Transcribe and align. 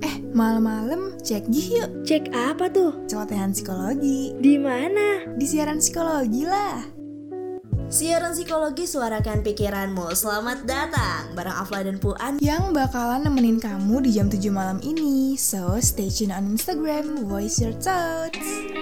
Eh, 0.00 0.24
malam-malam 0.32 1.20
cek 1.20 1.52
gih 1.52 1.68
yuk. 1.80 1.90
Cek 2.08 2.32
apa 2.32 2.72
tuh? 2.72 3.04
Celotehan 3.04 3.52
psikologi. 3.52 4.32
Di 4.40 4.56
mana? 4.56 5.28
Di 5.36 5.44
siaran 5.44 5.84
psikologi 5.84 6.48
lah. 6.48 6.80
Siaran 7.90 8.32
psikologi 8.32 8.88
suarakan 8.88 9.44
pikiranmu. 9.44 10.14
Selamat 10.16 10.64
datang 10.64 11.36
bareng 11.36 11.56
Afla 11.60 11.84
dan 11.84 12.00
Puan. 12.00 12.40
Yang 12.40 12.72
bakalan 12.72 13.26
nemenin 13.26 13.60
kamu 13.60 14.00
di 14.00 14.10
jam 14.16 14.32
7 14.32 14.48
malam 14.48 14.78
ini. 14.80 15.36
So, 15.36 15.76
stay 15.82 16.08
tune 16.08 16.32
on 16.32 16.56
Instagram, 16.56 17.28
voice 17.28 17.60
your 17.60 17.76
thoughts. 17.76 18.79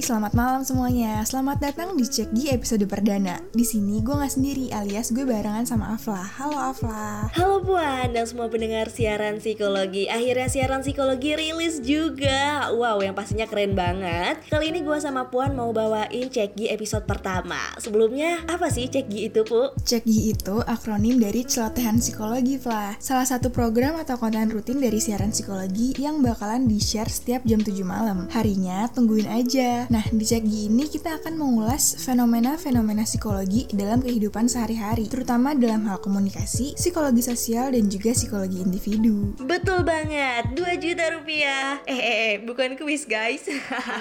Selamat 0.00 0.32
malam 0.32 0.64
semuanya. 0.64 1.20
Selamat 1.28 1.60
datang 1.60 1.92
di 1.92 2.08
Cek 2.08 2.32
Gi 2.32 2.48
episode 2.56 2.88
perdana. 2.88 3.36
Di 3.52 3.68
sini 3.68 4.00
gue 4.00 4.16
nggak 4.16 4.32
sendiri, 4.32 4.72
alias 4.72 5.12
gue 5.12 5.28
barengan 5.28 5.68
sama 5.68 5.92
Afla. 5.92 6.24
Halo 6.40 6.56
Afla. 6.56 7.28
Halo 7.36 7.60
Puan 7.60 8.16
dan 8.16 8.24
semua 8.24 8.48
pendengar 8.48 8.88
siaran 8.88 9.44
psikologi. 9.44 10.08
Akhirnya 10.08 10.48
siaran 10.48 10.80
psikologi 10.80 11.36
rilis 11.36 11.84
juga. 11.84 12.72
Wow, 12.72 13.04
yang 13.04 13.12
pastinya 13.12 13.44
keren 13.44 13.76
banget. 13.76 14.40
Kali 14.48 14.72
ini 14.72 14.80
gue 14.80 14.96
sama 15.04 15.28
Puan 15.28 15.52
mau 15.52 15.68
bawain 15.68 16.32
Cek 16.32 16.56
Gi 16.56 16.72
episode 16.72 17.04
pertama. 17.04 17.60
Sebelumnya, 17.76 18.40
apa 18.48 18.72
sih 18.72 18.88
Cek 18.88 19.04
Gi 19.04 19.28
itu, 19.28 19.44
Pu? 19.44 19.76
Cek 19.84 20.08
Gi 20.08 20.32
itu 20.32 20.64
akronim 20.64 21.20
dari 21.20 21.44
celotehan 21.44 22.00
psikologi, 22.00 22.56
Fla. 22.56 22.96
Salah 22.96 23.28
satu 23.28 23.52
program 23.52 24.00
atau 24.00 24.16
konten 24.16 24.48
rutin 24.48 24.80
dari 24.80 24.96
siaran 24.96 25.28
psikologi 25.28 25.92
yang 26.00 26.24
bakalan 26.24 26.64
di-share 26.64 27.12
setiap 27.12 27.44
jam 27.44 27.60
7 27.60 27.84
malam. 27.84 28.32
Harinya 28.32 28.88
tungguin 28.88 29.28
aja. 29.28 29.89
Nah, 29.90 30.06
di 30.06 30.22
Cekgi 30.22 30.70
ini 30.70 30.86
kita 30.86 31.18
akan 31.18 31.34
mengulas 31.34 31.98
fenomena-fenomena 31.98 33.02
psikologi 33.02 33.66
dalam 33.74 33.98
kehidupan 33.98 34.46
sehari-hari, 34.46 35.10
terutama 35.10 35.50
dalam 35.50 35.82
hal 35.90 35.98
komunikasi, 35.98 36.78
psikologi 36.78 37.26
sosial, 37.26 37.74
dan 37.74 37.90
juga 37.90 38.14
psikologi 38.14 38.62
individu. 38.62 39.34
Betul 39.42 39.82
banget, 39.82 40.54
2 40.54 40.78
juta 40.78 41.10
rupiah. 41.10 41.82
Eh, 41.90 41.98
eh, 41.98 42.16
eh, 42.22 42.34
bukan 42.38 42.78
kuis 42.78 43.02
guys. 43.02 43.50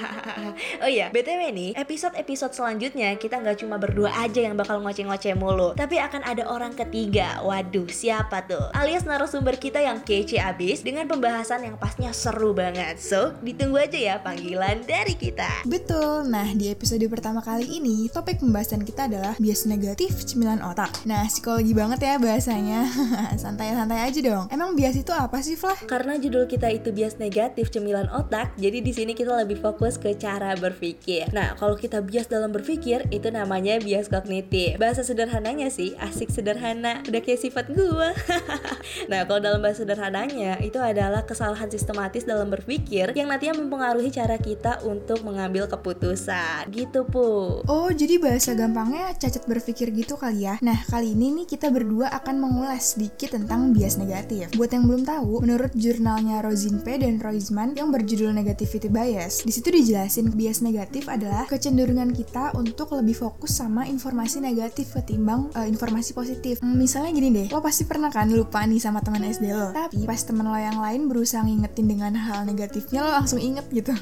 oh 0.85 0.89
iya, 0.93 1.09
BTW 1.09 1.57
nih, 1.57 1.69
episode-episode 1.73 2.53
selanjutnya 2.53 3.17
kita 3.17 3.41
nggak 3.41 3.65
cuma 3.65 3.81
berdua 3.81 4.13
aja 4.13 4.45
yang 4.45 4.53
bakal 4.53 4.85
ngoceh-ngoceh 4.85 5.33
mulu, 5.41 5.73
tapi 5.73 5.97
akan 5.97 6.21
ada 6.21 6.45
orang 6.53 6.77
ketiga. 6.77 7.41
Waduh, 7.41 7.89
siapa 7.89 8.45
tuh? 8.45 8.69
Alias 8.77 9.09
narasumber 9.09 9.57
kita 9.57 9.81
yang 9.81 10.05
kece 10.05 10.37
abis 10.37 10.85
dengan 10.85 11.09
pembahasan 11.09 11.65
yang 11.65 11.81
pastinya 11.81 12.13
seru 12.13 12.53
banget. 12.53 13.01
So, 13.01 13.33
ditunggu 13.41 13.89
aja 13.89 13.97
ya 13.97 14.15
panggilan 14.21 14.85
dari 14.85 15.17
kita. 15.17 15.65
Betul, 15.65 15.78
nah 16.29 16.45
di 16.53 16.69
episode 16.69 17.01
pertama 17.09 17.41
kali 17.41 17.65
ini 17.81 18.05
topik 18.05 18.37
pembahasan 18.37 18.85
kita 18.85 19.09
adalah 19.09 19.33
bias 19.41 19.65
negatif 19.65 20.29
cemilan 20.29 20.61
otak. 20.61 20.93
Nah 21.09 21.25
psikologi 21.25 21.73
banget 21.73 22.05
ya 22.05 22.15
bahasanya, 22.21 22.85
santai-santai 23.41 24.05
aja 24.05 24.19
dong. 24.21 24.45
Emang 24.53 24.77
bias 24.77 24.99
itu 24.99 25.09
apa 25.09 25.41
sih 25.41 25.57
Flah? 25.57 25.89
Karena 25.89 26.21
judul 26.21 26.45
kita 26.45 26.69
itu 26.69 26.91
bias 26.93 27.17
negatif 27.17 27.73
cemilan 27.73 28.11
otak, 28.11 28.53
jadi 28.61 28.83
di 28.83 28.91
sini 28.93 29.17
kita 29.17 29.33
lebih 29.41 29.57
fokus 29.57 29.97
ke 29.97 30.13
cara 30.21 30.53
berpikir. 30.53 31.31
Nah 31.33 31.57
kalau 31.57 31.73
kita 31.73 32.03
bias 32.05 32.29
dalam 32.29 32.53
berpikir 32.53 33.09
itu 33.09 33.33
namanya 33.33 33.81
bias 33.81 34.11
kognitif. 34.11 34.77
Bahasa 34.77 35.01
sederhananya 35.01 35.71
sih 35.73 35.97
asik 35.97 36.29
sederhana, 36.29 37.01
udah 37.09 37.21
kayak 37.25 37.41
sifat 37.41 37.73
gua. 37.73 38.13
nah 39.11 39.25
kalau 39.25 39.41
dalam 39.41 39.65
bahasa 39.65 39.81
sederhananya 39.81 40.61
itu 40.61 40.77
adalah 40.77 41.25
kesalahan 41.25 41.71
sistematis 41.71 42.27
dalam 42.27 42.53
berpikir 42.53 43.17
yang 43.17 43.31
nantinya 43.31 43.57
mempengaruhi 43.57 44.11
cara 44.11 44.35
kita 44.37 44.83
untuk 44.83 45.25
mengambil 45.25 45.68
keputusan. 45.69 46.73
Gitu 46.73 47.05
pu. 47.05 47.61
Oh 47.69 47.89
jadi 47.93 48.17
bahasa 48.17 48.57
gampangnya 48.57 49.13
cacat 49.15 49.45
berpikir 49.45 49.93
gitu 49.93 50.17
kali 50.17 50.49
ya? 50.49 50.57
Nah 50.65 50.81
kali 50.89 51.13
ini 51.13 51.41
nih 51.41 51.45
kita 51.45 51.69
berdua 51.69 52.09
akan 52.09 52.41
mengulas 52.41 52.97
sedikit 52.97 53.37
tentang 53.37 53.71
bias 53.71 54.01
negatif. 54.01 54.49
Buat 54.57 54.73
yang 54.73 54.89
belum 54.89 55.03
tahu, 55.05 55.45
menurut 55.45 55.71
jurnalnya 55.77 56.41
Rosin 56.41 56.81
P 56.81 56.97
dan 56.97 57.21
Roisman 57.21 57.77
yang 57.77 57.93
berjudul 57.93 58.33
Negativity 58.33 58.89
Bias 58.89 59.45
di 59.45 59.51
situ 59.53 59.69
dijelasin 59.69 60.33
bias 60.33 60.65
negatif 60.65 61.05
adalah 61.05 61.45
kecenderungan 61.45 62.11
kita 62.11 62.57
untuk 62.57 62.91
lebih 62.97 63.13
fokus 63.13 63.55
sama 63.59 63.85
informasi 63.85 64.41
negatif 64.41 64.95
ketimbang 64.97 65.53
uh, 65.53 65.67
informasi 65.67 66.17
positif. 66.17 66.59
Hmm, 66.59 66.79
Misalnya 66.79 67.11
gini 67.13 67.29
deh, 67.29 67.47
lo 67.53 67.61
pasti 67.61 67.85
pernah 67.85 68.09
kan 68.09 68.31
lupa 68.31 68.65
nih 68.65 68.81
sama 68.81 69.03
teman 69.03 69.21
SD 69.21 69.51
lo? 69.53 69.69
Tapi 69.75 70.07
pas 70.07 70.21
teman 70.23 70.47
lo 70.47 70.57
yang 70.57 70.79
lain 70.81 71.05
berusaha 71.05 71.45
ngingetin 71.45 71.85
dengan 71.85 72.13
hal 72.17 72.47
negatifnya 72.47 73.03
lo 73.03 73.11
langsung 73.13 73.37
inget 73.37 73.65
gitu 73.69 73.93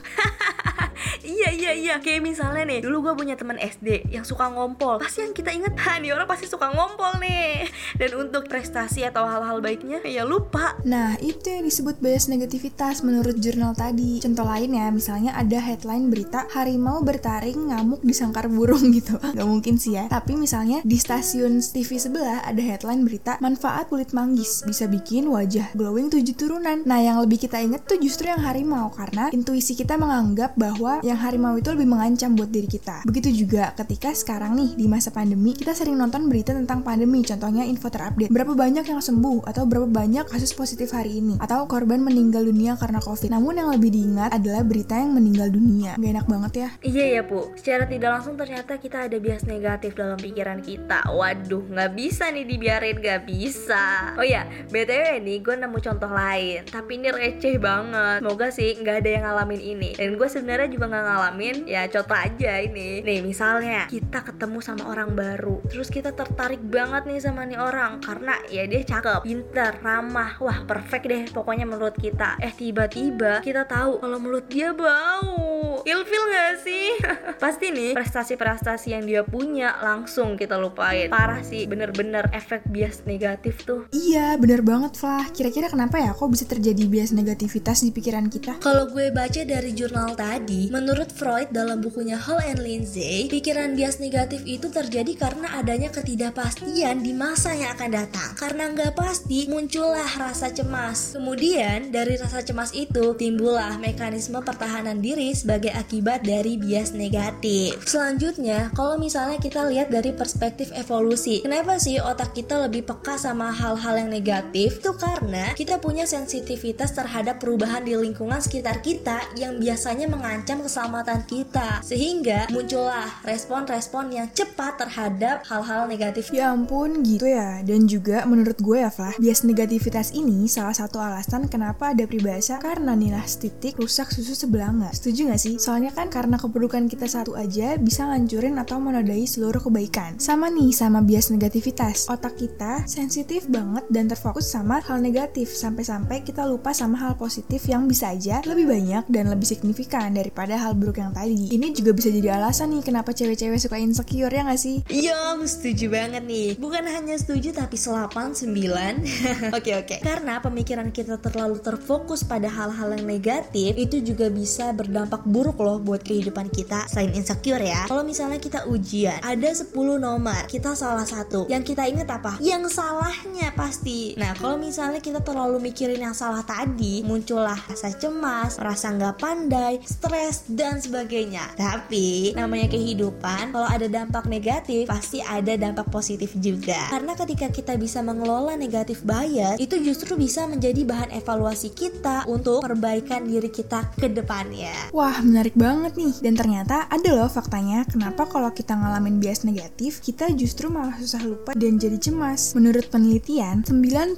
iya 1.27 1.49
iya 1.51 1.71
iya. 1.75 1.95
Kayak 1.99 2.23
misalnya 2.23 2.63
nih 2.63 2.79
dulu 2.79 3.11
gue 3.11 3.13
punya 3.19 3.35
teman 3.35 3.59
SD 3.59 4.09
yang 4.09 4.23
suka 4.23 4.47
ngompol. 4.47 4.97
Pasti 4.97 5.21
yang 5.21 5.35
kita 5.35 5.51
inget 5.51 5.75
ha 5.75 5.99
nih 5.99 6.15
orang 6.15 6.25
pasti 6.25 6.47
suka 6.47 6.71
ngompol 6.71 7.19
nih. 7.19 7.67
Dan 7.99 8.15
untuk 8.15 8.47
prestasi 8.47 9.03
atau 9.03 9.27
hal-hal 9.27 9.59
baiknya 9.59 9.99
ya 10.07 10.23
lupa. 10.23 10.79
Nah 10.87 11.19
itu 11.19 11.51
yang 11.51 11.67
disebut 11.67 11.99
bias 11.99 12.31
negativitas 12.31 13.03
menurut 13.03 13.35
jurnal 13.37 13.75
tadi. 13.75 14.23
Contoh 14.23 14.47
lain 14.47 14.71
ya 14.71 14.87
misalnya 14.89 15.35
ada 15.35 15.59
headline 15.59 16.07
berita 16.07 16.47
harimau 16.55 17.03
bertaring 17.03 17.75
ngamuk 17.75 18.01
di 18.01 18.15
sangkar 18.15 18.47
burung 18.47 18.87
gitu. 18.97 19.19
Nggak 19.19 19.47
mungkin 19.47 19.75
sih 19.75 19.99
ya. 19.99 20.07
Tapi 20.07 20.39
misalnya 20.39 20.79
di 20.87 20.95
stasiun 20.95 21.59
TV 21.59 21.99
sebelah 21.99 22.47
ada 22.47 22.61
headline 22.63 23.03
berita 23.03 23.35
manfaat 23.43 23.91
kulit 23.91 24.15
manggis 24.15 24.63
bisa 24.63 24.87
bikin 24.87 25.27
wajah 25.27 25.75
glowing 25.75 26.07
tujuh 26.07 26.35
turunan. 26.37 26.87
Nah 26.87 27.03
yang 27.03 27.19
lebih 27.19 27.41
kita 27.41 27.59
inget 27.59 27.83
tuh 27.83 27.99
justru 27.99 28.31
yang 28.31 28.39
harimau. 28.39 28.93
Karena 28.95 29.27
intuisi 29.33 29.75
kita 29.75 29.99
menganggap 29.99 30.55
bahwa 30.55 31.03
yang 31.03 31.16
harimau 31.17 31.57
itu 31.57 31.73
lebih 31.73 31.89
mengancam 31.89 32.37
buat 32.37 32.49
diri 32.49 32.69
kita. 32.69 33.03
Begitu 33.03 33.45
juga 33.45 33.73
ketika 33.73 34.13
sekarang 34.13 34.55
nih 34.55 34.77
di 34.77 34.85
masa 34.85 35.09
pandemi 35.09 35.57
kita 35.57 35.73
sering 35.73 35.97
nonton 35.97 36.29
berita 36.29 36.53
tentang 36.53 36.85
pandemi, 36.85 37.25
contohnya 37.25 37.65
info 37.65 37.89
terupdate. 37.89 38.29
Berapa 38.29 38.53
banyak 38.53 38.85
yang 38.85 39.01
sembuh 39.01 39.49
atau 39.49 39.65
berapa 39.65 39.89
banyak 39.89 40.29
kasus 40.29 40.53
positif 40.53 40.93
hari 40.93 41.19
ini 41.19 41.35
atau 41.41 41.65
korban 41.65 41.99
meninggal 42.01 42.45
dunia 42.45 42.77
karena 42.77 43.01
covid. 43.01 43.33
Namun 43.33 43.57
yang 43.57 43.69
lebih 43.73 43.89
diingat 43.89 44.37
adalah 44.37 44.61
berita 44.61 44.95
yang 44.97 45.17
meninggal 45.17 45.49
dunia. 45.49 45.97
Gak 45.97 46.11
enak 46.13 46.27
banget 46.29 46.51
ya? 46.53 46.69
Iya 46.85 47.05
ya 47.19 47.21
pu. 47.25 47.49
Secara 47.57 47.89
tidak 47.89 48.09
langsung 48.13 48.35
ternyata 48.37 48.77
kita 48.77 49.09
ada 49.09 49.17
bias 49.17 49.43
negatif 49.49 49.97
dalam 49.97 50.19
pikiran 50.19 50.61
kita. 50.61 51.09
Waduh, 51.09 51.63
nggak 51.73 51.91
bisa 51.97 52.29
nih 52.29 52.45
dibiarin, 52.45 53.01
nggak 53.01 53.25
bisa. 53.25 54.13
Oh 54.19 54.25
ya, 54.25 54.45
btw 54.69 55.23
nih 55.23 55.41
gue 55.41 55.55
nemu 55.57 55.77
contoh 55.81 56.11
lain, 56.11 56.61
tapi 56.67 57.01
ini 57.01 57.09
receh 57.09 57.57
banget. 57.57 58.19
Semoga 58.21 58.47
sih 58.53 58.77
nggak 58.77 58.95
ada 59.03 59.09
yang 59.09 59.23
ngalamin 59.25 59.61
ini. 59.61 59.89
Dan 59.97 60.19
gue 60.19 60.27
sebenarnya 60.29 60.69
juga 60.69 60.85
nggak 60.91 61.05
ngalamin 61.07 61.63
ya 61.63 61.87
contoh 61.87 62.19
aja 62.19 62.59
ini. 62.59 62.99
Nih 62.99 63.23
misalnya 63.23 63.87
kita 63.87 64.27
ketemu 64.27 64.59
sama 64.59 64.91
orang 64.91 65.15
baru 65.15 65.63
terus 65.71 65.87
kita 65.87 66.11
tertarik 66.11 66.59
banget 66.59 67.07
nih 67.07 67.23
sama 67.23 67.47
nih 67.47 67.59
orang 67.59 68.03
karena 68.03 68.35
ya 68.51 68.67
dia 68.67 68.83
cakep 68.83 69.23
pinter 69.23 69.79
ramah 69.79 70.35
wah 70.43 70.67
perfect 70.67 71.07
deh 71.07 71.23
pokoknya 71.31 71.63
menurut 71.63 71.95
kita. 71.95 72.35
Eh 72.43 72.51
tiba-tiba 72.51 73.39
kita 73.39 73.63
tahu 73.63 74.03
kalau 74.03 74.19
mulut 74.19 74.45
dia 74.51 74.75
bau 74.75 75.66
ilfil 75.87 76.23
gak 76.27 76.53
sih? 76.67 76.87
Pasti 77.43 77.71
nih 77.71 77.95
prestasi-prestasi 77.95 78.91
yang 78.91 79.07
dia 79.07 79.23
punya 79.23 79.79
langsung 79.79 80.35
kita 80.35 80.59
lupain. 80.59 81.07
Parah 81.07 81.39
sih 81.39 81.63
bener-bener 81.63 82.27
efek 82.35 82.67
bias 82.67 83.07
negatif 83.07 83.63
tuh. 83.63 83.87
Iya 83.95 84.35
bener 84.35 84.59
banget 84.59 84.99
Fah. 84.99 85.31
Kira-kira 85.31 85.71
kenapa 85.71 86.03
ya 86.03 86.11
kok 86.11 86.27
bisa 86.27 86.43
terjadi 86.43 86.83
bias 86.91 87.15
negativitas 87.15 87.87
di 87.87 87.95
pikiran 87.95 88.27
kita? 88.27 88.59
Kalau 88.59 88.91
gue 88.91 89.07
baca 89.15 89.41
dari 89.47 89.71
jurnal 89.71 90.11
tadi 90.19 90.67
menurut 90.67 91.07
Freud 91.15 91.55
dalam 91.55 91.79
bukunya 91.79 92.19
Hall 92.19 92.43
and 92.43 92.59
Lindsay 92.59 93.31
pikiran 93.31 93.79
bias 93.79 94.03
negatif 94.03 94.43
itu 94.43 94.67
terjadi 94.67 95.15
karena 95.15 95.55
adanya 95.55 95.87
ketidakpastian 95.87 96.99
di 96.99 97.15
masa 97.15 97.55
yang 97.55 97.71
akan 97.71 97.91
datang. 97.95 98.29
Karena 98.35 98.67
nggak 98.75 98.91
pasti 98.91 99.47
muncullah 99.47 100.09
rasa 100.19 100.51
cemas. 100.51 101.15
Kemudian 101.15 101.95
dari 101.95 102.19
rasa 102.19 102.43
cemas 102.43 102.75
itu 102.75 103.15
timbullah 103.15 103.79
mekanisme 103.79 104.43
pertahanan 104.43 104.99
diri 104.99 105.31
sebagai 105.31 105.76
akibat 105.77 106.25
dari 106.25 106.57
bias 106.57 106.97
negatif. 106.97 107.77
Selanjutnya 107.85 108.73
kalau 108.73 108.97
misalnya 108.97 109.37
kita 109.37 109.63
lihat 109.69 109.93
dari 109.93 110.11
perspektif 110.11 110.73
evolusi 110.73 111.45
kenapa 111.45 111.77
sih 111.77 112.01
otak 112.01 112.33
kita 112.33 112.65
lebih 112.65 112.83
peka 112.83 113.15
sama 113.15 113.53
hal-hal 113.53 113.95
yang 114.01 114.11
negatif? 114.11 114.81
Itu 114.81 114.97
karena 114.97 115.53
kita 115.53 115.77
punya 115.77 116.09
sensitivitas 116.09 116.91
terhadap 116.97 117.37
perubahan 117.37 117.85
di 117.85 117.93
lingkungan 117.93 118.41
sekitar 118.41 118.81
kita 118.81 119.21
yang 119.37 119.61
biasanya 119.61 120.09
mengancam 120.09 120.65
keselamatan 120.65 121.23
kita. 121.29 121.79
Sehingga 121.85 122.49
muncullah 122.49 123.21
respon-respon 123.23 124.11
yang 124.11 124.27
cepat 124.33 124.81
terhadap 124.81 125.45
hal-hal 125.47 125.85
negatif. 125.85 126.33
Ya 126.33 126.51
ampun 126.51 127.05
gitu 127.05 127.29
ya. 127.29 127.61
Dan 127.61 127.85
juga 127.85 128.25
menurut 128.25 128.57
gue 128.59 128.81
ya 128.81 128.91
Flah 128.91 129.13
bias 129.19 129.45
negativitas 129.45 130.15
ini 130.15 130.49
salah 130.49 130.73
satu 130.73 130.97
alasan 130.97 131.45
kenapa 131.51 131.93
ada 131.93 132.07
peribahasa 132.07 132.57
karena 132.57 132.97
nilas 132.97 133.37
titik 133.37 133.77
rusak 133.77 134.09
susu 134.09 134.33
sebelah 134.33 134.73
nggak. 134.73 134.93
Setuju 134.97 135.21
gak 135.29 135.41
sih 135.41 135.55
soalnya 135.67 135.91
kan 135.91 136.07
karena 136.07 136.39
keperluan 136.39 136.87
kita 136.87 137.11
satu 137.11 137.35
aja 137.35 137.75
bisa 137.75 138.07
ngancurin 138.07 138.55
atau 138.55 138.79
menodai 138.79 139.27
seluruh 139.27 139.59
kebaikan 139.59 140.15
sama 140.15 140.47
nih 140.47 140.71
sama 140.71 141.03
bias 141.03 141.27
negativitas 141.27 142.07
otak 142.07 142.39
kita 142.39 142.87
sensitif 142.87 143.51
banget 143.51 143.83
dan 143.91 144.07
terfokus 144.07 144.47
sama 144.47 144.79
hal 144.79 145.03
negatif 145.03 145.51
sampai-sampai 145.51 146.23
kita 146.23 146.47
lupa 146.47 146.71
sama 146.71 146.95
hal 147.03 147.19
positif 147.19 147.67
yang 147.67 147.83
bisa 147.83 148.15
aja 148.15 148.39
lebih 148.47 148.71
banyak 148.71 149.03
dan 149.11 149.27
lebih 149.27 149.43
signifikan 149.43 150.15
daripada 150.15 150.55
hal 150.55 150.71
buruk 150.71 151.03
yang 151.03 151.11
tadi. 151.11 151.51
Ini 151.51 151.75
juga 151.75 151.91
bisa 151.91 152.07
jadi 152.13 152.39
alasan 152.39 152.71
nih 152.71 152.87
kenapa 152.87 153.11
cewek-cewek 153.11 153.59
suka 153.59 153.75
insecure 153.75 154.31
ya 154.31 154.47
gak 154.47 154.61
sih? 154.61 154.85
Iya, 154.87 155.35
setuju 155.43 155.91
banget 155.91 156.23
nih. 156.23 156.55
Bukan 156.55 156.87
hanya 156.87 157.19
setuju 157.19 157.51
tapi 157.51 157.75
selapan 157.75 158.31
sembilan. 158.31 158.93
Oke 159.57 159.73
oke. 159.73 160.03
Karena 160.03 160.39
pemikiran 160.39 160.93
kita 160.93 161.17
terlalu 161.19 161.59
terfokus 161.59 162.21
pada 162.21 162.47
hal-hal 162.47 162.93
yang 162.93 163.05
negatif 163.09 163.73
itu 163.75 163.99
juga 164.03 164.29
bisa 164.29 164.69
berdampak 164.71 165.25
buruk 165.25 165.46
loh 165.55 165.79
buat 165.79 166.03
kehidupan 166.03 166.51
kita 166.51 166.91
selain 166.91 167.15
insecure 167.15 167.63
ya. 167.63 167.87
Kalau 167.87 168.03
misalnya 168.03 168.41
kita 168.41 168.67
ujian, 168.67 169.23
ada 169.23 169.49
10 169.53 169.71
nomor, 169.95 170.43
kita 170.51 170.75
salah 170.75 171.07
satu. 171.07 171.47
Yang 171.47 171.71
kita 171.71 171.87
ingat 171.87 172.11
apa? 172.11 172.35
Yang 172.43 172.75
salahnya 172.75 173.55
pasti. 173.55 174.17
Nah, 174.19 174.35
kalau 174.35 174.59
misalnya 174.59 174.99
kita 174.99 175.23
terlalu 175.23 175.61
mikirin 175.63 176.01
yang 176.01 176.15
salah 176.17 176.43
tadi, 176.43 177.05
muncullah 177.05 177.57
rasa 177.69 177.93
cemas, 177.95 178.59
rasa 178.59 178.91
nggak 178.97 179.15
pandai, 179.21 179.79
stres 179.85 180.49
dan 180.49 180.81
sebagainya. 180.81 181.55
Tapi 181.55 182.33
namanya 182.33 182.67
kehidupan, 182.67 183.53
kalau 183.53 183.67
ada 183.69 183.87
dampak 183.87 184.25
negatif 184.25 184.89
pasti 184.89 185.21
ada 185.23 185.53
dampak 185.55 185.87
positif 185.93 186.33
juga. 186.39 186.89
Karena 186.89 187.13
ketika 187.13 187.47
kita 187.53 187.73
bisa 187.75 188.01
mengelola 188.01 188.57
negatif 188.57 189.05
bias, 189.05 189.59
itu 189.61 189.77
justru 189.83 190.17
bisa 190.17 190.49
menjadi 190.49 190.81
bahan 190.87 191.11
evaluasi 191.13 191.71
kita 191.75 192.25
untuk 192.25 192.63
perbaikan 192.63 193.27
diri 193.27 193.51
kita 193.51 193.93
ke 193.99 194.07
depannya. 194.09 194.73
Wah, 194.95 195.19
menarik 195.37 195.53
banget 195.53 195.93
nih. 195.93 196.13
Dan 196.25 196.33
ternyata 196.33 196.89
ada 196.89 197.09
loh 197.13 197.29
faktanya 197.29 197.85
kenapa 197.85 198.25
kalau 198.25 198.49
kita 198.49 198.73
ngalamin 198.73 199.21
bias 199.21 199.45
negatif, 199.45 200.01
kita 200.01 200.33
justru 200.33 200.65
malah 200.73 200.97
susah 200.97 201.21
lupa 201.21 201.53
dan 201.53 201.77
jadi 201.77 202.01
cemas. 202.01 202.57
Menurut 202.57 202.89
penelitian, 202.89 203.61
95% 203.61 204.17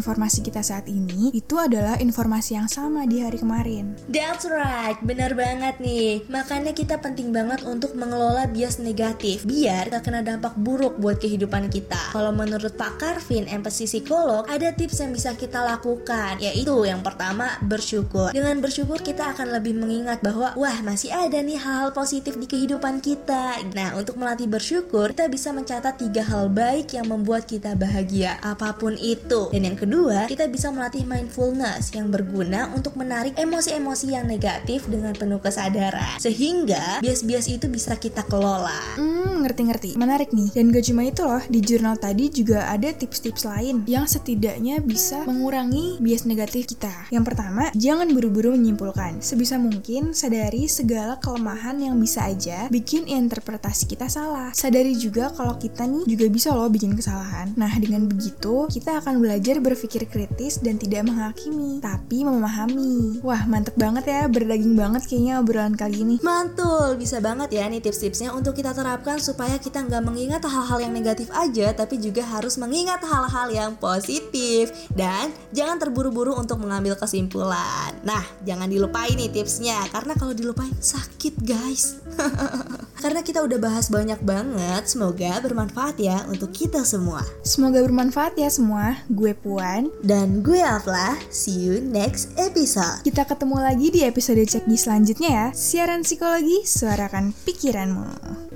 informasi 0.00 0.40
kita 0.40 0.64
saat 0.64 0.88
ini 0.88 1.28
itu 1.36 1.60
adalah 1.60 2.00
informasi 2.00 2.56
yang 2.56 2.72
sama 2.72 3.04
di 3.04 3.20
hari 3.20 3.36
kemarin. 3.36 3.92
That's 4.08 4.48
right, 4.48 4.96
benar 5.04 5.36
banget 5.36 5.76
nih. 5.76 6.24
Makanya 6.32 6.72
kita 6.72 6.96
penting 7.04 7.36
banget 7.36 7.60
untuk 7.68 7.92
mengelola 7.92 8.48
bias 8.48 8.80
negatif 8.80 9.44
biar 9.44 9.92
gak 9.92 10.08
kena 10.08 10.24
dampak 10.24 10.56
buruk 10.56 10.96
buat 10.96 11.20
kehidupan 11.20 11.68
kita. 11.68 12.16
Kalau 12.16 12.32
menurut 12.32 12.80
Pak 12.80 12.96
Karvin, 12.96 13.44
empati 13.44 13.84
psikolog, 13.84 14.48
ada 14.48 14.72
tips 14.72 15.04
yang 15.04 15.12
bisa 15.12 15.36
kita 15.36 15.60
lakukan, 15.60 16.40
yaitu 16.40 16.72
yang 16.88 17.04
pertama 17.04 17.60
bersyukur. 17.60 18.32
Dengan 18.32 18.56
bersyukur 18.64 19.04
kita 19.04 19.36
akan 19.36 19.52
lebih 19.52 19.76
mengingat 19.76 20.24
bahwa 20.30 20.54
wah 20.54 20.78
masih 20.86 21.10
ada 21.10 21.42
nih 21.42 21.58
hal-hal 21.58 21.90
positif 21.90 22.38
di 22.38 22.46
kehidupan 22.46 23.02
kita. 23.02 23.58
Nah, 23.74 23.98
untuk 23.98 24.14
melatih 24.14 24.46
bersyukur, 24.46 25.10
kita 25.10 25.26
bisa 25.26 25.50
mencatat 25.50 25.98
tiga 25.98 26.22
hal 26.22 26.46
baik 26.46 26.94
yang 26.94 27.10
membuat 27.10 27.50
kita 27.50 27.74
bahagia, 27.74 28.38
apa 28.38 28.78
pun 28.78 28.94
itu. 28.94 29.50
Dan 29.50 29.66
yang 29.66 29.74
kedua, 29.74 30.30
kita 30.30 30.46
bisa 30.46 30.70
melatih 30.70 31.02
mindfulness 31.02 31.90
yang 31.90 32.14
berguna 32.14 32.70
untuk 32.70 32.94
menarik 32.94 33.34
emosi-emosi 33.34 34.14
yang 34.14 34.30
negatif 34.30 34.86
dengan 34.86 35.18
penuh 35.18 35.42
kesadaran. 35.42 36.22
Sehingga 36.22 37.02
bias-bias 37.02 37.50
itu 37.50 37.66
bisa 37.66 37.98
kita 37.98 38.22
kelola. 38.30 39.02
Hmm, 39.02 39.42
ngerti-ngerti. 39.42 39.98
Menarik 39.98 40.30
nih. 40.30 40.54
Dan 40.54 40.70
gak 40.70 40.86
cuma 40.86 41.02
itu 41.10 41.26
loh, 41.26 41.42
di 41.50 41.58
jurnal 41.58 41.98
tadi 41.98 42.30
juga 42.30 42.70
ada 42.70 42.94
tips-tips 42.94 43.42
lain 43.42 43.82
yang 43.90 44.06
setidaknya 44.06 44.78
bisa 44.78 45.26
mengurangi 45.26 45.98
bias 45.98 46.22
negatif 46.22 46.70
kita. 46.70 47.10
Yang 47.10 47.34
pertama, 47.34 47.74
jangan 47.74 48.06
buru-buru 48.14 48.54
menyimpulkan. 48.54 49.18
Sebisa 49.18 49.58
mungkin 49.58 50.14
sadari 50.20 50.68
segala 50.68 51.16
kelemahan 51.16 51.80
yang 51.80 51.96
bisa 51.96 52.28
aja 52.28 52.68
bikin 52.68 53.08
interpretasi 53.08 53.88
kita 53.88 54.04
salah. 54.12 54.52
Sadari 54.52 54.92
juga 54.92 55.32
kalau 55.32 55.56
kita 55.56 55.88
nih 55.88 56.04
juga 56.04 56.28
bisa 56.28 56.52
loh 56.52 56.68
bikin 56.68 56.92
kesalahan. 56.92 57.56
Nah, 57.56 57.72
dengan 57.80 58.04
begitu, 58.04 58.68
kita 58.68 59.00
akan 59.00 59.24
belajar 59.24 59.56
berpikir 59.64 60.04
kritis 60.04 60.60
dan 60.60 60.76
tidak 60.76 61.08
menghakimi, 61.08 61.80
tapi 61.80 62.20
memahami. 62.20 63.24
Wah, 63.24 63.48
mantep 63.48 63.72
banget 63.80 64.12
ya, 64.12 64.28
berdaging 64.28 64.76
banget 64.76 65.08
kayaknya 65.08 65.40
obrolan 65.40 65.72
kali 65.72 66.04
ini. 66.04 66.16
Mantul, 66.20 67.00
bisa 67.00 67.16
banget 67.24 67.56
ya 67.56 67.64
nih 67.64 67.80
tips-tipsnya 67.80 68.36
untuk 68.36 68.52
kita 68.60 68.76
terapkan 68.76 69.16
supaya 69.16 69.56
kita 69.56 69.80
nggak 69.80 70.04
mengingat 70.04 70.44
hal-hal 70.44 70.84
yang 70.84 70.92
negatif 70.92 71.32
aja, 71.32 71.72
tapi 71.72 71.96
juga 71.96 72.28
harus 72.28 72.60
mengingat 72.60 73.00
hal-hal 73.00 73.48
yang 73.48 73.72
positif. 73.80 74.68
Dan 74.92 75.32
jangan 75.56 75.80
terburu-buru 75.80 76.36
untuk 76.36 76.60
mengambil 76.60 76.92
kesimpulan. 77.00 77.96
Nah, 78.04 78.20
jangan 78.44 78.68
dilupain 78.68 79.16
nih 79.16 79.32
tipsnya, 79.32 79.80
karena 80.10 80.26
kalau 80.26 80.34
dilupain 80.34 80.74
sakit 80.74 81.38
guys. 81.46 82.02
karena 83.06 83.22
kita 83.22 83.46
udah 83.46 83.62
bahas 83.62 83.86
banyak 83.86 84.18
banget, 84.26 84.82
semoga 84.90 85.38
bermanfaat 85.38 86.02
ya 86.02 86.26
untuk 86.26 86.50
kita 86.50 86.82
semua. 86.82 87.22
Semoga 87.46 87.78
bermanfaat 87.86 88.34
ya 88.34 88.50
semua. 88.50 88.98
Gue 89.06 89.38
Puan. 89.38 89.86
Dan 90.02 90.42
gue 90.42 90.58
Afla, 90.58 91.14
see 91.30 91.54
you 91.54 91.78
next 91.78 92.34
episode. 92.34 93.06
Kita 93.06 93.22
ketemu 93.22 93.62
lagi 93.62 93.86
di 93.94 94.02
episode 94.02 94.42
cek 94.42 94.66
di 94.66 94.74
selanjutnya 94.74 95.30
ya. 95.30 95.46
Siaran 95.54 96.02
psikologi, 96.02 96.66
suarakan 96.66 97.30
pikiranmu. 97.46 98.49